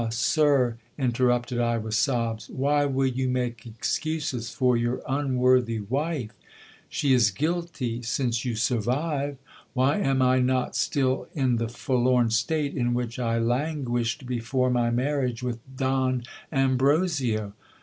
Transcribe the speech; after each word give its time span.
sir, 0.09 0.77
inter 0.97 1.27
rupted 1.27 1.59
I 1.61 1.77
with 1.77 1.93
sobs, 1.93 2.49
why 2.49 2.85
will 2.85 3.05
you 3.05 3.29
make 3.29 3.67
excuses 3.67 4.49
for 4.49 4.75
your 4.75 5.03
unworthy 5.07 5.79
wife? 5.79 6.31
She 6.89 7.13
is 7.13 7.29
guilty, 7.29 8.01
since 8.01 8.43
you 8.43 8.55
survive. 8.55 9.37
Why 9.75 9.97
am 9.99 10.23
I 10.23 10.39
not 10.39 10.75
still 10.75 11.27
in 11.35 11.57
the 11.57 11.69
forlorn 11.69 12.31
state 12.31 12.75
in 12.75 12.95
which 12.95 13.19
I 13.19 13.37
languished 13.37 14.25
before 14.25 14.71
my 14.71 14.89
marriage 14.89 15.43
with 15.43 15.59
Don 15.77 16.23
Ambrosio 16.51 17.53